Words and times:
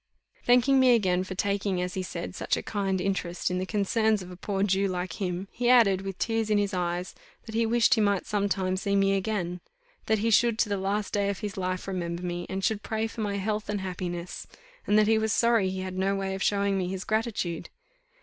Thanking 0.43 0.79
me 0.79 0.95
again 0.95 1.23
for 1.23 1.35
taking, 1.35 1.79
as 1.79 1.93
he 1.93 2.01
said, 2.01 2.33
such 2.33 2.57
a 2.57 2.63
kind 2.63 2.99
interest 2.99 3.51
in 3.51 3.59
the 3.59 3.67
concerns 3.67 4.23
of 4.23 4.31
a 4.31 4.35
poor 4.35 4.63
Jew 4.63 4.87
like 4.87 5.21
him, 5.21 5.47
he 5.51 5.69
added, 5.69 6.01
with 6.01 6.17
tears 6.17 6.49
in 6.49 6.57
his 6.57 6.73
eyes, 6.73 7.13
that 7.45 7.53
he 7.53 7.67
wished 7.67 7.93
he 7.93 8.01
might 8.01 8.25
some 8.25 8.49
time 8.49 8.77
see 8.77 8.95
me 8.95 9.13
again: 9.15 9.61
that 10.07 10.17
he 10.17 10.31
should 10.31 10.57
to 10.57 10.69
the 10.69 10.77
last 10.77 11.13
day 11.13 11.29
of 11.29 11.41
his 11.41 11.55
life 11.55 11.87
remember 11.87 12.23
me, 12.23 12.47
and 12.49 12.63
should 12.65 12.81
pray 12.81 13.05
for 13.05 13.21
my 13.21 13.37
health 13.37 13.69
and 13.69 13.81
happiness, 13.81 14.47
and 14.87 14.97
that 14.97 15.05
he 15.05 15.19
was 15.19 15.31
sorry 15.31 15.69
he 15.69 15.81
had 15.81 15.99
no 15.99 16.15
way 16.15 16.33
of 16.33 16.41
showing 16.41 16.79
me 16.79 16.87
his 16.87 17.03
gratitude. 17.03 17.69